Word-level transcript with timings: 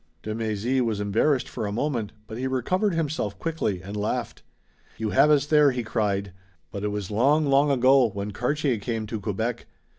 De 0.23 0.33
Mézy 0.33 0.81
was 0.81 0.99
embarrassed 0.99 1.47
for 1.47 1.67
a 1.67 1.71
moment, 1.71 2.11
but 2.25 2.39
he 2.39 2.47
recovered 2.47 2.95
himself 2.95 3.37
quickly 3.37 3.83
and 3.83 3.95
laughed. 3.95 4.41
"You 4.97 5.11
have 5.11 5.29
us 5.29 5.45
there!" 5.45 5.69
he 5.73 5.83
cried, 5.83 6.33
"but 6.71 6.83
it 6.83 6.87
was 6.87 7.11
long, 7.11 7.45
long 7.45 7.69
ago, 7.69 8.09
when 8.09 8.31
Cartier 8.31 8.79
came 8.79 9.05
to 9.05 9.19
Quebec. 9.19 9.67